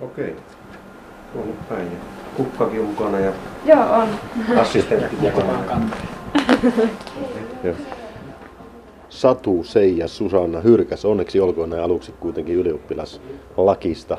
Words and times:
Okei. 0.00 0.36
Tuonne 1.32 1.52
päin. 1.68 1.84
Ja 1.92 1.98
kukkakin 2.36 2.80
on 2.80 2.86
mukana 2.86 3.18
ja 3.18 3.32
Joo, 3.64 3.92
on. 3.92 4.08
assistentti 4.58 5.16
mukana. 5.20 5.52
Joo. 7.64 7.74
Satu, 9.08 9.64
Seija, 9.64 10.08
Susanna 10.08 10.60
Hyrkäs, 10.60 11.04
onneksi 11.04 11.40
olkoon 11.40 11.70
näin 11.70 11.82
aluksi 11.82 12.12
kuitenkin 12.20 12.54
ylioppilaslakista. 12.54 14.18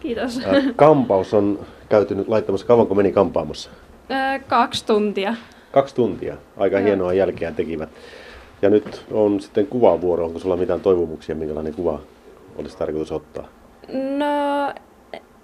Kiitos. 0.00 0.40
Ää, 0.46 0.62
Kampaus 0.76 1.34
on 1.34 1.58
käyty 1.88 2.14
nyt 2.14 2.28
laittamassa, 2.28 2.66
kauanko 2.66 2.94
meni 2.94 3.12
kampaamossa? 3.12 3.70
Ö, 4.10 4.40
kaksi 4.48 4.86
tuntia. 4.86 5.34
Kaksi 5.72 5.94
tuntia. 5.94 6.36
Aika 6.56 6.76
Joo. 6.78 6.86
hienoa 6.86 7.12
jälkeä 7.12 7.52
tekivät. 7.52 7.88
Ja 8.62 8.70
nyt 8.70 9.04
on 9.12 9.40
sitten 9.40 9.66
kuvavuoro. 9.66 10.24
Onko 10.26 10.38
sulla 10.38 10.56
mitään 10.56 10.80
toivomuksia, 10.80 11.34
minkälainen 11.34 11.74
kuva 11.74 12.00
olisi 12.56 12.78
tarkoitus 12.78 13.12
ottaa? 13.12 13.48
No, 14.18 14.47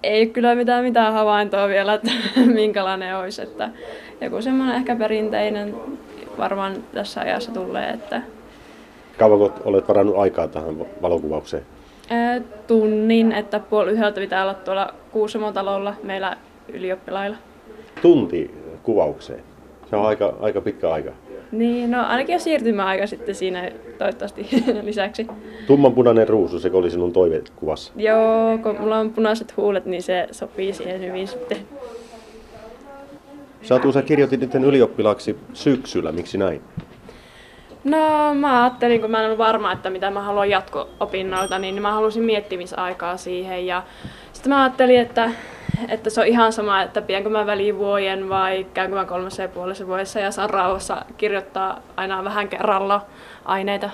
ei 0.05 0.27
kyllä 0.27 0.55
mitään 0.55 0.83
mitään 0.83 1.13
havaintoa 1.13 1.67
vielä, 1.67 1.93
että 1.93 2.11
minkälainen 2.53 3.17
olisi. 3.17 3.41
Että 3.41 3.69
joku 4.21 4.41
semmoinen 4.41 4.75
ehkä 4.75 4.95
perinteinen 4.95 5.75
varmaan 6.37 6.73
tässä 6.93 7.21
ajassa 7.21 7.51
tulee, 7.51 7.89
että 7.89 8.21
Kauanko 9.17 9.53
olet 9.65 9.87
varannut 9.87 10.17
aikaa 10.17 10.47
tähän 10.47 10.79
valokuvaukseen? 11.01 11.63
tunnin, 12.67 13.31
että 13.31 13.59
puoli 13.59 13.91
yhdeltä 13.91 14.21
pitää 14.21 14.43
olla 14.43 14.53
tuolla 14.53 14.93
Kuusamon-talolla 15.11 15.93
meillä 16.03 16.37
ylioppilailla. 16.73 17.37
Tunti 18.01 18.55
kuvaukseen. 18.83 19.43
Se 19.89 19.95
on 19.95 20.05
aika, 20.05 20.33
aika 20.41 20.61
pitkä 20.61 20.91
aika. 20.91 21.11
Niin, 21.55 21.91
no 21.91 22.05
ainakin 22.07 22.33
jo 22.33 22.39
siirtymäaika 22.39 23.07
sitten 23.07 23.35
siinä 23.35 23.71
toivottavasti 23.97 24.47
lisäksi. 24.81 25.27
Tummanpunainen 25.67 26.29
ruusu, 26.29 26.59
se 26.59 26.71
oli 26.73 26.89
sinun 26.89 27.13
toivekuvassa. 27.13 27.93
Joo, 27.95 28.57
kun 28.57 28.75
mulla 28.79 28.97
on 28.97 29.13
punaiset 29.13 29.57
huulet, 29.57 29.85
niin 29.85 30.03
se 30.03 30.27
sopii 30.31 30.73
siihen 30.73 31.01
hyvin 31.01 31.27
sitten. 31.27 31.57
Satu, 33.61 33.91
sä 33.91 34.01
kirjoitit 34.01 34.39
nyt 34.39 34.63
ylioppilaaksi 34.63 35.37
syksyllä, 35.53 36.11
miksi 36.11 36.37
näin? 36.37 36.61
No 37.83 38.33
mä 38.33 38.63
ajattelin, 38.63 39.01
kun 39.01 39.11
mä 39.11 39.19
en 39.19 39.25
ollut 39.25 39.37
varma, 39.37 39.71
että 39.71 39.89
mitä 39.89 40.11
mä 40.11 40.21
haluan 40.21 40.49
jatko-opinnoilta, 40.49 41.59
niin 41.59 41.81
mä 41.81 41.91
halusin 41.91 42.23
miettimisaikaa 42.23 43.17
siihen. 43.17 43.65
Ja 43.65 43.83
sitten 44.33 44.49
mä 44.49 44.63
ajattelin, 44.63 44.99
että, 44.99 45.31
että 45.89 46.09
se 46.09 46.21
on 46.21 46.27
ihan 46.27 46.53
sama, 46.53 46.81
että 46.81 47.01
pidänkö 47.01 47.29
mä 47.29 47.45
välivuoden 47.45 48.29
vai 48.29 48.67
käynkö 48.73 48.95
mä 48.95 49.05
kolmessa 49.05 49.41
ja 49.41 49.47
puolessa 49.47 49.87
vuodessa 49.87 50.19
ja 50.19 50.31
saan 50.31 50.49
rauhassa 50.49 51.05
kirjoittaa 51.17 51.81
aina 51.95 52.23
vähän 52.23 52.47
kerralla 52.47 53.05
aineita. 53.45 53.89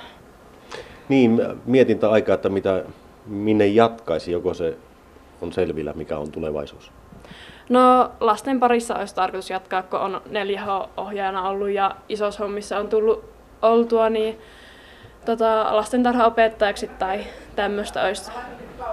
Niin, 1.09 1.41
mietintä 1.65 2.09
aikaa, 2.09 2.35
että 2.35 2.49
mitä, 2.49 2.83
minne 3.25 3.67
jatkaisi, 3.67 4.31
joko 4.31 4.53
se 4.53 4.77
on 5.41 5.53
selvillä, 5.53 5.93
mikä 5.93 6.17
on 6.17 6.31
tulevaisuus. 6.31 6.91
No 7.69 8.11
lasten 8.19 8.59
parissa 8.59 8.95
olisi 8.95 9.15
tarkoitus 9.15 9.49
jatkaa, 9.49 9.83
kun 9.83 9.99
on 9.99 10.21
4H-ohjaajana 10.29 11.49
ollut 11.49 11.69
ja 11.69 11.95
isossa 12.09 12.43
hommissa 12.43 12.77
on 12.77 12.89
tullut 12.89 13.25
oltua, 13.61 14.09
niin 14.09 14.37
tota, 15.25 15.75
lastentarhaopettajaksi 15.75 16.87
tai 16.87 17.19
tämmöistä 17.55 18.03
olisi 18.03 18.31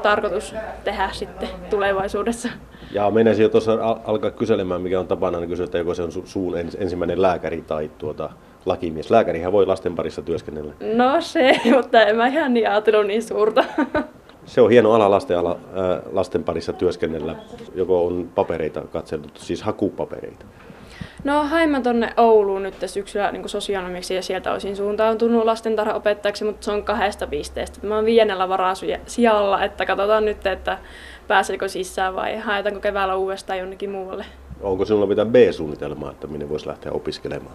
tarkoitus 0.02 0.54
tehdä 0.84 1.08
sitten 1.12 1.48
tulevaisuudessa. 1.70 2.48
Ja 2.92 3.10
menisin 3.10 3.42
jo 3.42 3.48
tuossa 3.48 3.72
al- 3.72 3.96
alkaa 4.04 4.30
kyselemään, 4.30 4.80
mikä 4.82 5.00
on 5.00 5.06
tapana, 5.08 5.38
niin 5.40 5.48
kysyä, 5.48 5.64
että 5.64 5.78
joko 5.78 5.94
se 5.94 6.02
on 6.02 6.08
su- 6.10 6.22
suun 6.26 6.54
ens- 6.54 6.76
ensimmäinen 6.82 7.22
lääkäri 7.22 7.62
tai 7.66 7.90
tuota, 7.98 8.30
lakimies. 8.66 9.10
Lääkärihän 9.10 9.52
voi 9.52 9.66
lasten 9.66 9.94
parissa 9.94 10.22
työskennellä. 10.22 10.72
No 10.94 11.20
se, 11.20 11.60
mutta 11.76 12.02
en 12.02 12.16
mä 12.16 12.26
ihan 12.26 12.54
niin 12.54 12.68
ajatellut 12.70 13.06
niin 13.06 13.22
suurta. 13.22 13.64
Se 14.46 14.60
on 14.60 14.70
hieno 14.70 14.92
ala 14.92 15.10
lasten, 15.10 15.38
ala, 15.38 15.56
lasten 16.12 16.44
parissa 16.44 16.72
työskennellä. 16.72 17.36
Joko 17.74 18.06
on 18.06 18.28
papereita 18.34 18.80
katseltu, 18.92 19.28
siis 19.34 19.62
hakupapereita. 19.62 20.44
No 21.24 21.44
haimme 21.44 21.80
tonne 21.80 22.12
Ouluun 22.16 22.62
nyt 22.62 22.74
syksyllä 22.86 23.32
niin 23.32 23.48
sosionomiksi 23.48 24.14
ja 24.14 24.22
sieltä 24.22 24.52
olisin 24.52 24.76
suuntautunut 24.76 25.44
lastentarhaopettajaksi, 25.44 26.44
mutta 26.44 26.64
se 26.64 26.70
on 26.70 26.82
kahdesta 26.82 27.26
pisteestä. 27.26 27.86
Mä 27.86 27.94
oon 27.94 28.04
viidennellä 28.04 28.48
varasijalla, 28.48 29.64
että 29.64 29.86
katsotaan 29.86 30.24
nyt, 30.24 30.46
että 30.46 30.78
pääseekö 31.28 31.68
sisään 31.68 32.14
vai 32.14 32.36
haetaanko 32.36 32.80
keväällä 32.80 33.16
uudestaan 33.16 33.58
jonnekin 33.58 33.90
muualle. 33.90 34.24
Onko 34.60 34.84
sinulla 34.84 35.06
mitään 35.06 35.32
B-suunnitelmaa, 35.32 36.10
että 36.10 36.26
minne 36.26 36.48
voisi 36.48 36.66
lähteä 36.66 36.92
opiskelemaan? 36.92 37.54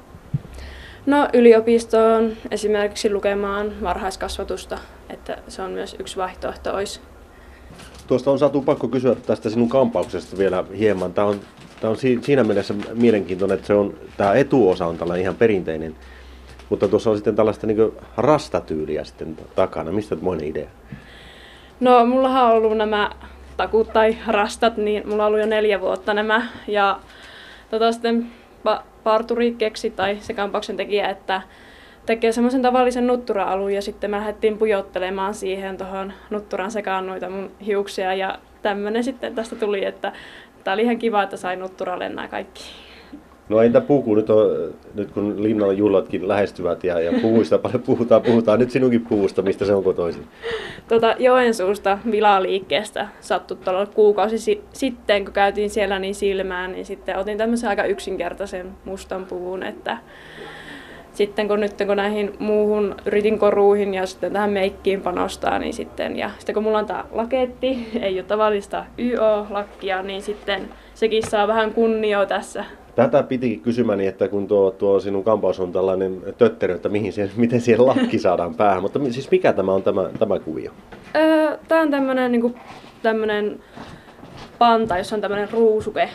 No 1.06 1.28
yliopistoon 1.34 2.31
esimerkiksi 2.51 3.13
lukemaan 3.13 3.74
varhaiskasvatusta, 3.81 4.78
että 5.09 5.38
se 5.47 5.62
on 5.62 5.72
myös 5.72 5.95
yksi 6.00 6.18
vaihtoehto 6.18 6.75
olisi. 6.75 7.01
Tuosta 8.07 8.31
on 8.31 8.40
Satu 8.40 8.62
pakko 8.62 8.88
kysyä 8.88 9.16
tästä 9.16 9.50
sinun 9.50 9.69
kampauksesta 9.69 10.38
vielä 10.38 10.63
hieman. 10.78 11.13
Tämä 11.13 11.28
on, 11.28 11.40
tämä 11.83 11.91
on 11.91 11.97
si- 11.97 12.19
siinä 12.21 12.44
mielessä 12.44 12.73
mielenkiintoinen, 12.94 13.55
että 13.55 13.67
se 13.67 13.73
on, 13.73 13.94
tämä 14.17 14.33
etuosa 14.33 14.85
on 14.85 14.97
tällainen 14.97 15.21
ihan 15.21 15.35
perinteinen, 15.35 15.95
mutta 16.69 16.88
tuossa 16.88 17.09
on 17.09 17.16
sitten 17.16 17.35
tällaista 17.35 17.67
niin 17.67 17.91
rastatyyliä 18.17 19.03
sitten 19.03 19.38
takana. 19.55 19.91
Mistä 19.91 20.16
moinen 20.21 20.47
idea? 20.47 20.67
No 21.79 22.05
mullahan 22.05 22.45
on 22.45 22.51
ollut 22.51 22.77
nämä 22.77 23.11
takut 23.57 23.94
tai 23.94 24.17
rastat, 24.27 24.77
niin 24.77 25.09
mulla 25.09 25.23
on 25.23 25.27
ollut 25.27 25.39
jo 25.39 25.45
neljä 25.45 25.81
vuotta 25.81 26.13
nämä. 26.13 26.47
Ja 26.67 26.99
tota 27.71 27.91
sitten 27.91 28.31
pa- 28.67 28.83
parturi 29.03 29.51
keksi 29.51 29.89
tai 29.89 30.17
se 30.21 30.33
kampauksen 30.33 30.77
tekijä, 30.77 31.09
että 31.09 31.41
tekee 32.05 32.31
semmoisen 32.31 32.61
tavallisen 32.61 33.07
nuttura-alun 33.07 33.73
ja 33.73 33.81
sitten 33.81 34.11
me 34.11 34.17
lähdettiin 34.17 34.57
pujottelemaan 34.57 35.33
siihen 35.33 35.77
tuohon 35.77 36.13
nutturan 36.29 36.71
sekaan 36.71 37.07
noita 37.07 37.29
mun 37.29 37.51
hiuksia 37.65 38.13
ja 38.13 38.39
tämmönen 38.61 39.03
sitten 39.03 39.35
tästä 39.35 39.55
tuli, 39.55 39.85
että 39.85 40.11
tää 40.63 40.74
oli 40.74 40.81
ihan 40.81 41.00
kiva, 41.00 41.24
että 41.24 41.38
sai 41.38 41.56
nutturalle 41.56 42.09
nämä 42.09 42.28
kaikki. 42.28 42.63
No 43.50 43.62
entä 43.62 43.81
puku? 43.81 44.16
Nyt, 44.16 44.29
on, 44.29 44.74
nyt 44.94 45.12
kun 45.12 45.44
linnalla 45.44 45.74
jullatkin 45.74 46.28
lähestyvät 46.28 46.84
ja, 46.84 47.00
ja 47.00 47.12
puvuista 47.22 47.57
paljon 47.57 47.81
puhutaan, 47.81 48.22
puhutaan 48.22 48.59
nyt 48.59 48.72
sinunkin 48.72 49.06
puvusta, 49.06 49.41
mistä 49.41 49.66
se 49.66 49.74
on 49.74 49.84
kotoisin. 49.84 50.28
Tuota, 50.88 51.16
Joensuusta 51.19 51.97
Vilaliikkeestä 52.12 53.07
sattui 53.19 53.57
tuolla 53.57 53.85
kuukausi 53.85 54.38
si- 54.38 54.63
sitten, 54.74 55.25
kun 55.25 55.34
käytiin 55.34 55.69
siellä 55.69 56.00
niin 56.00 56.16
silmään, 56.16 56.72
niin 56.72 56.85
sitten 56.85 57.18
otin 57.18 57.38
tämmöisen 57.38 57.69
aika 57.69 57.84
yksinkertaisen 57.84 58.72
mustan 58.85 59.25
puvun, 59.25 59.63
että 59.63 59.97
sitten 61.13 61.47
kun 61.47 61.59
nyt 61.59 61.74
kun 61.88 61.97
näihin 61.97 62.34
muuhun 62.40 62.96
yritin 63.06 63.40
koruihin 63.40 63.94
ja 63.94 64.06
sitten 64.06 64.34
tähän 64.34 64.50
meikkiin 64.50 65.01
panostaa, 65.01 65.59
niin 65.59 65.74
sitten, 65.74 66.18
ja 66.18 66.31
sitten 66.38 66.53
kun 66.53 66.63
mulla 66.63 66.79
on 66.79 66.85
tää 66.85 67.06
laketti, 67.12 67.88
ei 68.01 68.19
ole 68.19 68.24
tavallista 68.24 68.85
YO-lakkia, 69.00 70.01
niin 70.01 70.22
sitten 70.22 70.69
sekin 70.94 71.24
saa 71.29 71.47
vähän 71.47 71.74
kunnioa 71.74 72.25
tässä. 72.25 72.66
Tätä 72.96 73.24
piti 73.24 73.57
kysymäni, 73.57 74.07
että 74.07 74.28
kun 74.28 74.47
tuo, 74.47 74.72
tuo 74.72 75.00
sinun 75.00 75.24
kampaus 75.24 75.59
on 75.59 75.72
tällainen 75.72 76.22
tötterö, 76.38 76.75
että 76.75 76.90
mihin 76.90 77.13
siihen, 77.13 77.31
miten 77.38 77.62
siihen 77.62 77.85
lakki 77.85 78.19
saadaan 78.19 78.56
päähän. 78.56 78.81
Mutta 78.81 79.00
siis 79.09 79.31
mikä 79.31 79.53
tämä 79.53 79.72
on 79.72 79.84
tämä, 79.84 80.09
tämä 80.19 80.40
kuvio? 80.40 80.72
Öö, 81.16 81.57
tää 81.68 81.81
on 81.81 81.91
tämmönen, 81.91 82.31
niinku, 82.31 82.56
tämmönen 83.03 83.59
panta, 84.57 84.97
jossa 84.97 85.16
on 85.16 85.22
tämmönen 85.22 85.51
ruusuke. 85.51 86.09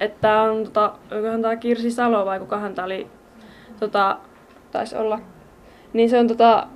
Että 0.00 0.42
on, 0.42 0.64
tota, 0.64 0.92
onkohan 1.12 1.42
tää 1.42 1.56
Kirsi 1.56 1.90
Salo 1.90 2.26
vai 2.26 2.38
kukahan 2.38 2.74
tää 2.74 2.84
oli, 2.84 3.06
tota, 3.80 4.16
taisi 4.72 4.96
olla. 4.96 5.20
Niin 5.92 6.10
se 6.10 6.18
on 6.18 6.28
tota, 6.28 6.66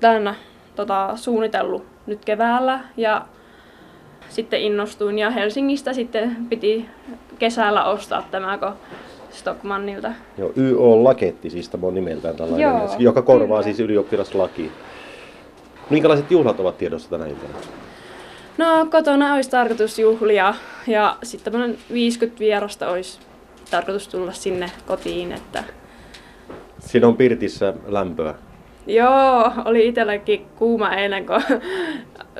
tänä 0.00 0.34
tota, 0.76 1.16
suunnitellut 1.16 1.84
nyt 2.06 2.24
keväällä 2.24 2.80
ja 2.96 3.26
sitten 4.28 4.60
innostuin 4.60 5.18
ja 5.18 5.30
Helsingistä 5.30 5.92
sitten 5.92 6.36
piti 6.48 6.86
kesällä 7.38 7.84
ostaa 7.84 8.22
tämä, 8.30 8.58
kun 8.58 8.72
Stockmannilta. 9.30 10.12
Joo, 10.38 10.52
YO-laketti 10.56 11.50
siis 11.50 11.68
tämä 11.68 11.86
on 11.86 11.94
nimeltään 11.94 12.36
tällainen, 12.36 12.62
Joo, 12.62 12.94
joka 12.98 13.22
korvaa 13.22 13.46
kyllä. 13.46 13.62
siis 13.62 13.80
ylioppilaslaki. 13.80 14.72
Minkälaiset 15.90 16.30
juhlat 16.30 16.60
ovat 16.60 16.78
tiedossa 16.78 17.10
tänä 17.10 17.26
iltana? 17.26 17.54
No 18.58 18.86
kotona 18.90 19.34
olisi 19.34 19.50
tarkoitus 19.50 19.98
juhlia 19.98 20.54
ja 20.86 21.16
sitten 21.22 21.52
tämmöinen 21.52 21.78
50 21.92 22.40
vierasta 22.40 22.88
olisi 22.88 23.20
tarkoitus 23.70 24.08
tulla 24.08 24.32
sinne 24.32 24.70
kotiin. 24.86 25.32
Että... 25.32 25.64
Siinä 26.90 27.06
on 27.06 27.16
pirtissä 27.16 27.74
lämpöä. 27.86 28.34
Joo, 28.86 29.52
oli 29.64 29.88
itselläkin 29.88 30.46
kuuma 30.56 30.94
eilen, 30.94 31.26
kun 31.26 31.42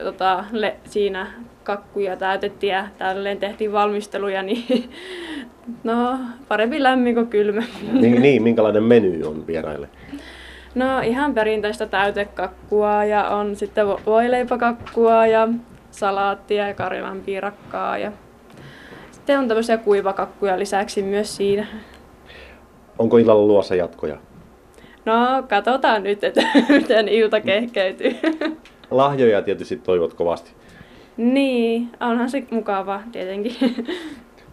tota, 0.05 0.45
le, 0.53 0.77
siinä 0.85 1.27
kakkuja 1.65 2.17
täytettiin 2.17 2.73
ja 2.73 2.89
tälleen 2.99 3.39
tehtiin 3.39 3.73
valmisteluja, 3.73 4.43
niin 4.43 4.91
no 5.85 6.19
parempi 6.49 6.83
lämmin 6.83 7.15
kuin 7.15 7.27
kylmä. 7.27 7.63
Niin, 7.93 8.23
niin, 8.23 8.43
minkälainen 8.43 8.83
meny 8.83 9.23
on 9.25 9.47
vieraille? 9.47 9.89
No 10.75 11.01
ihan 11.01 11.35
perinteistä 11.35 11.87
täytekakkua 11.87 13.05
ja 13.05 13.29
on 13.29 13.57
sitten 13.57 13.87
vo- 13.87 14.01
voileipäkakkua 14.07 15.27
ja 15.27 15.49
salaattia 15.91 16.69
ja 16.69 16.75
karjalan 16.75 17.21
piirakkaa 17.21 17.99
ja 17.99 18.13
sitten 19.11 19.39
on 19.39 19.49
tämmöisiä 19.49 19.77
kuivakakkuja 19.77 20.59
lisäksi 20.59 21.03
myös 21.03 21.37
siinä. 21.37 21.67
Onko 22.99 23.19
illalla 23.19 23.47
luossa 23.47 23.75
jatkoja? 23.75 24.17
No 25.05 25.43
katsotaan 25.49 26.03
nyt, 26.03 26.25
että 26.25 26.43
miten 26.69 27.09
ilta 27.09 27.41
kehkeytyy. 27.41 28.17
Lahjoja 28.91 29.43
tietysti 29.43 29.77
toivot 29.77 30.15
kovasti. 30.15 30.51
Niin, 31.17 31.89
onhan 32.01 32.31
se 32.31 32.45
mukava 32.51 33.03
tietenkin. 33.13 33.57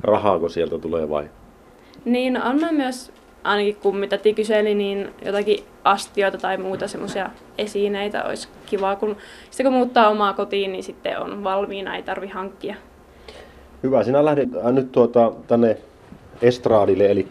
Rahaako 0.01 0.49
sieltä 0.49 0.77
tulee 0.77 1.09
vai? 1.09 1.29
niin, 2.07 2.33
no 2.33 2.41
on 2.49 2.59
mä 2.59 2.71
myös, 2.71 3.11
ainakin 3.43 3.75
kun 3.75 3.97
mitä 3.97 4.17
Ti 4.17 4.33
kyseli, 4.33 4.75
niin 4.75 5.09
jotakin 5.25 5.63
astioita 5.83 6.37
tai 6.37 6.57
muuta 6.57 6.87
semmoisia 6.87 7.29
esineitä 7.57 8.23
olisi 8.23 8.47
kiva, 8.65 8.95
kun 8.95 9.17
sitten 9.51 9.65
kun 9.65 9.73
muuttaa 9.73 10.09
omaa 10.09 10.33
kotiin, 10.33 10.71
niin 10.71 10.83
sitten 10.83 11.19
on 11.19 11.43
valmiina, 11.43 11.95
ei 11.95 12.03
tarvi 12.03 12.27
hankkia. 12.27 12.75
Hyvä, 13.83 14.03
sinä 14.03 14.25
lähdet 14.25 14.49
äh, 14.65 14.73
nyt 14.73 14.91
tuota, 14.91 15.31
tänne 15.47 15.77
estraadille, 16.41 17.05
eli, 17.11 17.27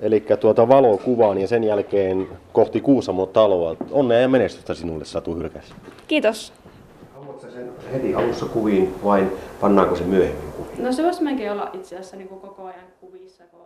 eli 0.00 0.24
tuota 0.40 0.68
valokuvaan 0.68 1.38
ja 1.38 1.48
sen 1.48 1.64
jälkeen 1.64 2.28
kohti 2.52 2.80
Kuusamon 2.80 3.28
taloa. 3.28 3.76
Onnea 3.90 4.20
ja 4.20 4.28
menestystä 4.28 4.74
sinulle, 4.74 5.04
Satu 5.04 5.34
Hyrkäs. 5.34 5.64
Kiitos. 6.08 6.52
Haluatko 7.14 7.50
sen 7.50 7.72
heti 7.92 8.14
alussa 8.14 8.46
kuviin 8.46 8.94
vai 9.04 9.26
pannaanko 9.60 9.96
se 9.96 10.04
myöhemmin 10.04 10.52
kuviin? 10.52 10.84
No 10.84 10.92
se 10.92 11.02
voisi 11.02 11.48
olla 11.50 11.70
itse 11.72 11.96
asiassa 11.96 12.16
niin 12.16 12.28
koko 12.28 12.64
ajan 12.64 12.84
kuvissa, 13.00 13.44
kun 13.50 13.60